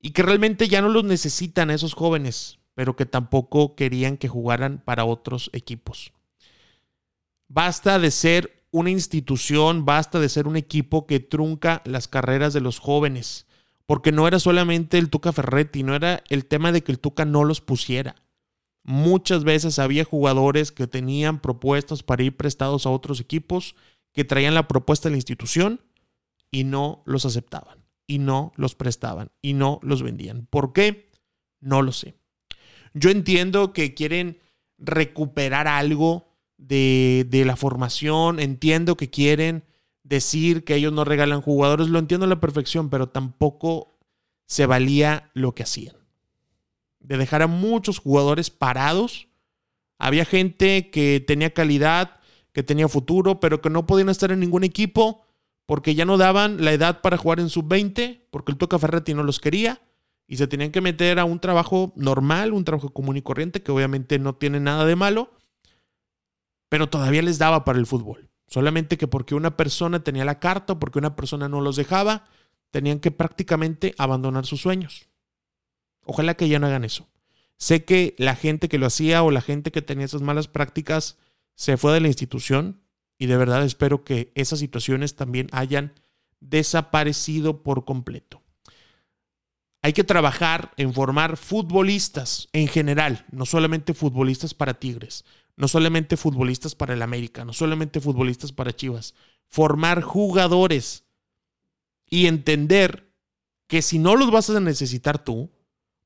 Y 0.00 0.10
que 0.10 0.22
realmente 0.22 0.66
ya 0.66 0.80
no 0.80 0.88
los 0.88 1.04
necesitan 1.04 1.70
esos 1.70 1.92
jóvenes, 1.92 2.58
pero 2.74 2.96
que 2.96 3.04
tampoco 3.06 3.76
querían 3.76 4.16
que 4.16 4.28
jugaran 4.28 4.82
para 4.82 5.04
otros 5.04 5.50
equipos. 5.52 6.12
Basta 7.48 7.98
de 7.98 8.10
ser 8.10 8.64
una 8.70 8.90
institución, 8.90 9.84
basta 9.84 10.18
de 10.18 10.28
ser 10.28 10.48
un 10.48 10.56
equipo 10.56 11.06
que 11.06 11.20
trunca 11.20 11.82
las 11.84 12.08
carreras 12.08 12.54
de 12.54 12.62
los 12.62 12.78
jóvenes 12.78 13.46
porque 13.86 14.10
no 14.10 14.26
era 14.26 14.38
solamente 14.40 14.98
el 14.98 15.10
Tuca 15.10 15.32
Ferretti, 15.32 15.84
no 15.84 15.94
era 15.94 16.22
el 16.28 16.44
tema 16.44 16.72
de 16.72 16.82
que 16.82 16.92
el 16.92 16.98
Tuca 16.98 17.24
no 17.24 17.44
los 17.44 17.60
pusiera. 17.60 18.16
Muchas 18.88 19.42
veces 19.42 19.80
había 19.80 20.04
jugadores 20.04 20.70
que 20.70 20.86
tenían 20.86 21.40
propuestas 21.40 22.04
para 22.04 22.22
ir 22.22 22.36
prestados 22.36 22.86
a 22.86 22.90
otros 22.90 23.18
equipos, 23.18 23.74
que 24.12 24.24
traían 24.24 24.54
la 24.54 24.68
propuesta 24.68 25.08
de 25.08 25.14
la 25.14 25.16
institución 25.16 25.80
y 26.52 26.62
no 26.62 27.02
los 27.04 27.24
aceptaban, 27.24 27.84
y 28.06 28.20
no 28.20 28.52
los 28.54 28.76
prestaban, 28.76 29.32
y 29.42 29.54
no 29.54 29.80
los 29.82 30.04
vendían. 30.04 30.46
¿Por 30.46 30.72
qué? 30.72 31.10
No 31.58 31.82
lo 31.82 31.90
sé. 31.90 32.14
Yo 32.94 33.10
entiendo 33.10 33.72
que 33.72 33.92
quieren 33.92 34.38
recuperar 34.78 35.66
algo 35.66 36.28
de, 36.56 37.26
de 37.28 37.44
la 37.44 37.56
formación, 37.56 38.38
entiendo 38.38 38.96
que 38.96 39.10
quieren 39.10 39.64
decir 40.04 40.62
que 40.62 40.76
ellos 40.76 40.92
no 40.92 41.04
regalan 41.04 41.42
jugadores, 41.42 41.88
lo 41.88 41.98
entiendo 41.98 42.26
a 42.26 42.28
la 42.28 42.38
perfección, 42.38 42.88
pero 42.88 43.08
tampoco 43.08 43.98
se 44.46 44.64
valía 44.66 45.32
lo 45.34 45.56
que 45.56 45.64
hacían. 45.64 45.96
De 47.06 47.16
dejar 47.16 47.42
a 47.42 47.46
muchos 47.46 47.98
jugadores 47.98 48.50
parados. 48.50 49.28
Había 49.98 50.24
gente 50.24 50.90
que 50.90 51.24
tenía 51.26 51.54
calidad, 51.54 52.18
que 52.52 52.62
tenía 52.62 52.88
futuro, 52.88 53.38
pero 53.38 53.60
que 53.60 53.70
no 53.70 53.86
podían 53.86 54.08
estar 54.08 54.32
en 54.32 54.40
ningún 54.40 54.64
equipo 54.64 55.24
porque 55.66 55.94
ya 55.94 56.04
no 56.04 56.16
daban 56.16 56.64
la 56.64 56.72
edad 56.72 57.00
para 57.00 57.16
jugar 57.16 57.40
en 57.40 57.48
sub-20, 57.48 58.22
porque 58.30 58.52
el 58.52 58.58
Toca 58.58 58.78
Ferretti 58.78 59.14
no 59.14 59.24
los 59.24 59.40
quería 59.40 59.82
y 60.28 60.36
se 60.36 60.46
tenían 60.46 60.72
que 60.72 60.80
meter 60.80 61.18
a 61.18 61.24
un 61.24 61.40
trabajo 61.40 61.92
normal, 61.96 62.52
un 62.52 62.64
trabajo 62.64 62.90
común 62.90 63.16
y 63.16 63.22
corriente, 63.22 63.62
que 63.62 63.72
obviamente 63.72 64.18
no 64.18 64.34
tiene 64.34 64.60
nada 64.60 64.84
de 64.84 64.96
malo, 64.96 65.32
pero 66.68 66.88
todavía 66.88 67.22
les 67.22 67.38
daba 67.38 67.64
para 67.64 67.78
el 67.78 67.86
fútbol. 67.86 68.30
Solamente 68.48 68.96
que 68.96 69.08
porque 69.08 69.34
una 69.34 69.56
persona 69.56 70.02
tenía 70.04 70.24
la 70.24 70.38
carta 70.38 70.74
o 70.74 70.78
porque 70.78 70.98
una 70.98 71.16
persona 71.16 71.48
no 71.48 71.60
los 71.60 71.76
dejaba, 71.76 72.24
tenían 72.70 73.00
que 73.00 73.10
prácticamente 73.10 73.94
abandonar 73.98 74.46
sus 74.46 74.60
sueños. 74.60 75.08
Ojalá 76.06 76.34
que 76.34 76.48
ya 76.48 76.58
no 76.58 76.66
hagan 76.66 76.84
eso. 76.84 77.08
Sé 77.58 77.84
que 77.84 78.14
la 78.18 78.34
gente 78.34 78.68
que 78.68 78.78
lo 78.78 78.86
hacía 78.86 79.22
o 79.22 79.30
la 79.30 79.40
gente 79.40 79.70
que 79.72 79.82
tenía 79.82 80.04
esas 80.04 80.22
malas 80.22 80.48
prácticas 80.48 81.18
se 81.54 81.76
fue 81.76 81.92
de 81.92 82.00
la 82.00 82.08
institución 82.08 82.82
y 83.18 83.26
de 83.26 83.36
verdad 83.36 83.64
espero 83.64 84.04
que 84.04 84.30
esas 84.34 84.58
situaciones 84.58 85.16
también 85.16 85.48
hayan 85.52 85.94
desaparecido 86.40 87.62
por 87.62 87.84
completo. 87.84 88.42
Hay 89.82 89.92
que 89.92 90.04
trabajar 90.04 90.72
en 90.76 90.92
formar 90.92 91.36
futbolistas 91.36 92.48
en 92.52 92.68
general, 92.68 93.24
no 93.30 93.46
solamente 93.46 93.94
futbolistas 93.94 94.52
para 94.52 94.74
Tigres, 94.74 95.24
no 95.56 95.68
solamente 95.68 96.16
futbolistas 96.16 96.74
para 96.74 96.94
el 96.94 97.02
América, 97.02 97.44
no 97.44 97.52
solamente 97.52 98.00
futbolistas 98.00 98.52
para 98.52 98.74
Chivas. 98.74 99.14
Formar 99.48 100.02
jugadores 100.02 101.04
y 102.10 102.26
entender 102.26 103.12
que 103.66 103.80
si 103.80 103.98
no 103.98 104.16
los 104.16 104.30
vas 104.30 104.50
a 104.50 104.60
necesitar 104.60 105.24
tú, 105.24 105.50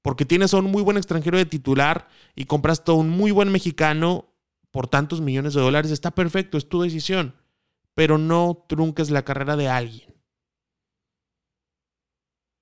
porque 0.03 0.25
tienes 0.25 0.55
a 0.55 0.59
un 0.59 0.71
muy 0.71 0.83
buen 0.83 0.97
extranjero 0.97 1.37
de 1.37 1.47
titular 1.47 2.09
y 2.35 2.47
compraste 2.47 2.91
a 2.91 2.95
un 2.95 3.11
muy 3.11 3.31
buen 3.31 3.51
mexicano 3.51 4.33
por 4.71 4.87
tantos 4.87 5.21
millones 5.21 5.55
de 5.55 5.61
dólares, 5.61 5.91
está 5.91 6.13
perfecto, 6.13 6.57
es 6.57 6.69
tu 6.69 6.81
decisión, 6.81 7.37
pero 7.95 8.19
no 8.19 8.65
trunques 8.69 9.11
la 9.11 9.25
carrera 9.25 9.57
de 9.57 9.69
alguien. 9.69 10.15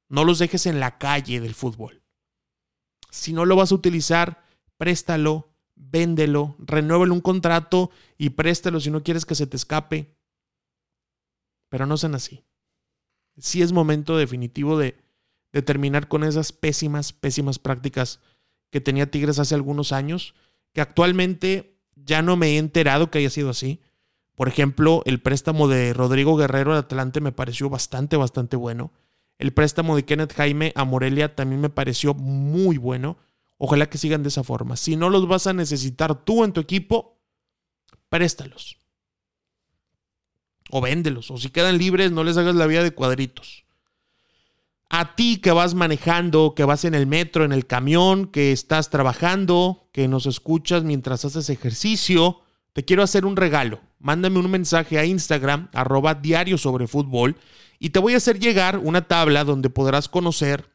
No 0.09 0.25
los 0.25 0.38
dejes 0.38 0.66
en 0.66 0.80
la 0.80 0.99
calle 0.99 1.40
del 1.40 1.54
fútbol. 1.54 2.02
Si 3.11 3.33
no 3.33 3.45
lo 3.45 3.57
vas 3.57 3.73
a 3.73 3.75
utilizar, 3.75 4.42
préstalo, 4.78 5.54
véndelo, 5.75 6.57
renuévelo 6.59 7.12
un 7.12 7.21
contrato 7.21 7.90
y 8.16 8.30
préstalo 8.30 8.80
si 8.80 8.90
no 8.90 9.02
quieres 9.02 9.26
que 9.26 9.35
se 9.35 9.47
te 9.47 9.57
escape. 9.57 10.16
Pero 11.68 11.85
no 11.85 11.99
sean 11.99 12.14
así. 12.14 12.45
Sí 13.37 13.61
es 13.61 13.73
momento 13.73 14.16
definitivo 14.16 14.78
de, 14.78 14.99
de 15.52 15.62
terminar 15.62 16.09
con 16.09 16.25
esas 16.25 16.52
pésimas, 16.52 17.12
pésimas 17.12 17.59
prácticas 17.59 18.21
que 18.71 18.81
tenía 18.81 19.11
Tigres 19.11 19.38
hace 19.38 19.55
algunos 19.55 19.93
años, 19.93 20.35
que 20.73 20.81
actualmente 20.81 21.78
ya 21.95 22.23
no 22.23 22.37
me 22.37 22.49
he 22.49 22.59
enterado 22.59 23.11
que 23.11 23.19
haya 23.19 23.31
sido 23.31 23.50
así. 23.50 23.81
Por 24.35 24.49
ejemplo, 24.49 25.02
el 25.05 25.21
préstamo 25.21 25.69
de 25.69 25.93
Rodrigo 25.93 26.37
Guerrero 26.37 26.73
al 26.73 26.78
Atlante 26.78 27.21
me 27.21 27.33
pareció 27.33 27.69
bastante, 27.71 28.17
bastante 28.17 28.57
bueno. 28.57 28.93
El 29.38 29.52
préstamo 29.52 29.97
de 29.97 30.05
Kenneth 30.05 30.35
Jaime 30.35 30.73
a 30.75 30.85
Morelia 30.85 31.35
también 31.35 31.61
me 31.61 31.71
pareció 31.71 32.14
muy 32.14 32.76
bueno. 32.76 33.19
Ojalá 33.57 33.88
que 33.88 33.99
sigan 33.99 34.23
de 34.23 34.28
esa 34.28 34.45
forma. 34.45 34.76
Si 34.76 34.97
no 34.97 35.11
los 35.11 35.26
vas 35.26 35.47
a 35.47 35.52
necesitar 35.52 36.25
tú 36.25 36.45
en 36.45 36.52
tu 36.52 36.61
equipo, 36.61 37.21
préstalos. 38.09 38.78
O 40.71 40.81
véndelos. 40.81 41.31
O 41.31 41.38
si 41.38 41.50
quedan 41.50 41.78
libres, 41.78 42.12
no 42.12 42.23
les 42.23 42.37
hagas 42.37 42.55
la 42.55 42.67
vida 42.67 42.83
de 42.83 42.93
cuadritos. 42.93 43.64
A 44.90 45.14
ti 45.16 45.37
que 45.37 45.52
vas 45.52 45.75
manejando, 45.75 46.54
que 46.57 46.64
vas 46.64 46.85
en 46.85 46.95
el 46.95 47.07
metro, 47.07 47.45
en 47.45 47.52
el 47.52 47.66
camión, 47.66 48.26
que 48.26 48.52
estás 48.52 48.88
trabajando, 48.88 49.88
que 49.92 50.09
nos 50.09 50.25
escuchas 50.26 50.83
mientras 50.83 51.25
haces 51.26 51.50
ejercicio, 51.50 52.40
te 52.73 52.85
quiero 52.85 53.02
hacer 53.02 53.26
un 53.26 53.37
regalo. 53.37 53.80
Mándame 53.99 54.38
un 54.38 54.50
mensaje 54.50 54.99
a 54.99 55.04
Instagram, 55.04 55.68
arroba 55.75 56.14
diario 56.14 56.57
sobre 56.57 56.87
fútbol, 56.87 57.37
y 57.78 57.90
te 57.90 57.99
voy 57.99 58.14
a 58.14 58.16
hacer 58.16 58.38
llegar 58.38 58.78
una 58.78 59.02
tabla 59.02 59.45
donde 59.45 59.68
podrás 59.68 60.09
conocer 60.09 60.71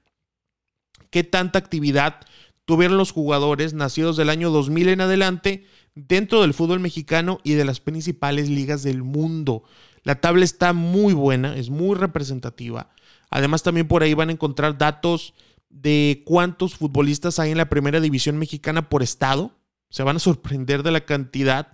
qué 1.10 1.24
tanta 1.24 1.60
actividad 1.60 2.20
tuvieron 2.66 2.98
los 2.98 3.12
jugadores 3.12 3.74
nacidos 3.74 4.16
del 4.16 4.30
año 4.30 4.52
2000 4.52 4.90
en 4.90 5.02
adelante 5.02 5.66
dentro 5.96 6.42
del 6.42 6.54
fútbol 6.54 6.80
mexicano 6.80 7.40
y 7.44 7.54
de 7.54 7.66
las 7.66 7.80
principales 7.80 8.50
ligas 8.50 8.84
del 8.84 9.04
mundo. 9.04 9.64
La 10.04 10.22
tabla 10.22 10.44
está 10.44 10.74
muy 10.74 11.14
buena, 11.14 11.56
es 11.56 11.70
muy 11.70 11.96
representativa. 11.96 12.90
Además 13.34 13.64
también 13.64 13.88
por 13.88 14.04
ahí 14.04 14.14
van 14.14 14.30
a 14.30 14.34
encontrar 14.34 14.78
datos 14.78 15.34
de 15.68 16.22
cuántos 16.24 16.76
futbolistas 16.76 17.40
hay 17.40 17.50
en 17.50 17.58
la 17.58 17.68
primera 17.68 18.00
división 18.00 18.38
mexicana 18.38 18.90
por 18.90 19.02
estado. 19.02 19.56
Se 19.90 20.04
van 20.04 20.18
a 20.18 20.20
sorprender 20.20 20.84
de 20.84 20.92
la 20.92 21.04
cantidad 21.04 21.70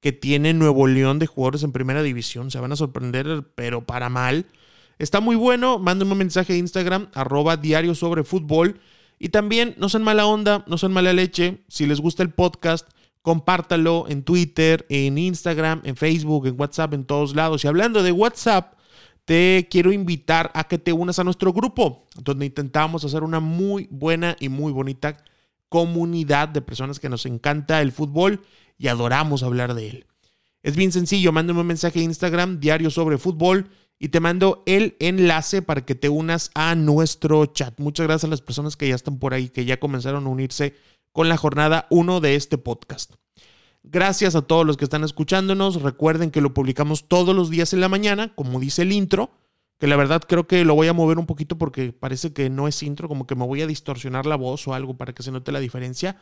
que 0.00 0.12
tiene 0.12 0.52
Nuevo 0.52 0.86
León 0.86 1.18
de 1.18 1.26
jugadores 1.26 1.62
en 1.62 1.72
primera 1.72 2.02
división. 2.02 2.50
Se 2.50 2.60
van 2.60 2.72
a 2.72 2.76
sorprender, 2.76 3.50
pero 3.54 3.86
para 3.86 4.10
mal. 4.10 4.44
Está 4.98 5.20
muy 5.20 5.34
bueno. 5.34 5.78
Mándenme 5.78 6.12
un 6.12 6.18
mensaje 6.18 6.52
de 6.52 6.58
Instagram, 6.58 7.08
arroba 7.14 7.56
diario 7.56 7.94
sobre 7.94 8.22
fútbol. 8.22 8.78
Y 9.18 9.30
también, 9.30 9.76
no 9.78 9.88
sean 9.88 10.02
mala 10.02 10.26
onda, 10.26 10.62
no 10.66 10.76
sean 10.76 10.92
mala 10.92 11.14
leche. 11.14 11.64
Si 11.68 11.86
les 11.86 12.02
gusta 12.02 12.22
el 12.22 12.34
podcast, 12.34 12.86
compártalo 13.22 14.04
en 14.10 14.24
Twitter, 14.24 14.84
en 14.90 15.16
Instagram, 15.16 15.80
en 15.84 15.96
Facebook, 15.96 16.46
en 16.46 16.60
WhatsApp, 16.60 16.92
en 16.92 17.06
todos 17.06 17.34
lados. 17.34 17.64
Y 17.64 17.68
hablando 17.68 18.02
de 18.02 18.12
WhatsApp, 18.12 18.74
te 19.28 19.68
quiero 19.70 19.92
invitar 19.92 20.50
a 20.54 20.64
que 20.64 20.78
te 20.78 20.90
unas 20.90 21.18
a 21.18 21.24
nuestro 21.24 21.52
grupo, 21.52 22.06
donde 22.16 22.46
intentamos 22.46 23.04
hacer 23.04 23.22
una 23.22 23.40
muy 23.40 23.86
buena 23.90 24.38
y 24.40 24.48
muy 24.48 24.72
bonita 24.72 25.22
comunidad 25.68 26.48
de 26.48 26.62
personas 26.62 26.98
que 26.98 27.10
nos 27.10 27.26
encanta 27.26 27.82
el 27.82 27.92
fútbol 27.92 28.40
y 28.78 28.88
adoramos 28.88 29.42
hablar 29.42 29.74
de 29.74 29.90
él. 29.90 30.06
Es 30.62 30.76
bien 30.76 30.92
sencillo, 30.92 31.30
mándame 31.30 31.60
un 31.60 31.66
mensaje 31.66 31.98
de 31.98 32.06
Instagram, 32.06 32.58
diario 32.58 32.88
sobre 32.88 33.18
fútbol, 33.18 33.68
y 33.98 34.08
te 34.08 34.20
mando 34.20 34.62
el 34.64 34.96
enlace 34.98 35.60
para 35.60 35.84
que 35.84 35.94
te 35.94 36.08
unas 36.08 36.50
a 36.54 36.74
nuestro 36.74 37.44
chat. 37.44 37.78
Muchas 37.80 38.06
gracias 38.06 38.24
a 38.24 38.30
las 38.30 38.40
personas 38.40 38.76
que 38.76 38.88
ya 38.88 38.94
están 38.94 39.18
por 39.18 39.34
ahí, 39.34 39.50
que 39.50 39.66
ya 39.66 39.78
comenzaron 39.78 40.24
a 40.24 40.30
unirse 40.30 40.74
con 41.12 41.28
la 41.28 41.36
jornada 41.36 41.86
1 41.90 42.20
de 42.20 42.34
este 42.34 42.56
podcast. 42.56 43.12
Gracias 43.90 44.34
a 44.34 44.42
todos 44.42 44.66
los 44.66 44.76
que 44.76 44.84
están 44.84 45.02
escuchándonos. 45.02 45.80
Recuerden 45.80 46.30
que 46.30 46.42
lo 46.42 46.52
publicamos 46.52 47.08
todos 47.08 47.34
los 47.34 47.48
días 47.48 47.72
en 47.72 47.80
la 47.80 47.88
mañana, 47.88 48.34
como 48.34 48.60
dice 48.60 48.82
el 48.82 48.92
intro, 48.92 49.30
que 49.78 49.86
la 49.86 49.96
verdad 49.96 50.22
creo 50.28 50.46
que 50.46 50.64
lo 50.66 50.74
voy 50.74 50.88
a 50.88 50.92
mover 50.92 51.18
un 51.18 51.24
poquito 51.24 51.56
porque 51.56 51.92
parece 51.92 52.34
que 52.34 52.50
no 52.50 52.68
es 52.68 52.82
intro, 52.82 53.08
como 53.08 53.26
que 53.26 53.34
me 53.34 53.46
voy 53.46 53.62
a 53.62 53.66
distorsionar 53.66 54.26
la 54.26 54.36
voz 54.36 54.68
o 54.68 54.74
algo 54.74 54.98
para 54.98 55.14
que 55.14 55.22
se 55.22 55.30
note 55.30 55.52
la 55.52 55.60
diferencia. 55.60 56.18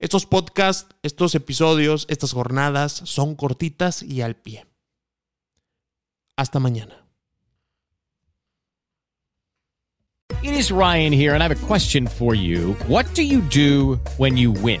Estos 0.00 0.26
podcasts, 0.26 0.96
estos 1.02 1.36
episodios, 1.36 2.06
estas 2.08 2.32
jornadas 2.32 3.02
son 3.04 3.36
cortitas 3.36 4.02
y 4.02 4.22
al 4.22 4.34
pie. 4.34 4.66
Hasta 6.36 6.58
mañana. 6.58 7.06
It 10.42 10.54
is 10.54 10.72
Ryan 10.72 11.12
here, 11.12 11.34
and 11.34 11.42
I 11.42 11.46
have 11.46 11.52
a 11.52 11.66
question 11.66 12.08
for 12.08 12.34
you. 12.34 12.74
What 12.88 13.04
do 13.14 13.22
you 13.22 13.42
do 13.42 14.00
when 14.16 14.36
you 14.36 14.52
win? 14.52 14.80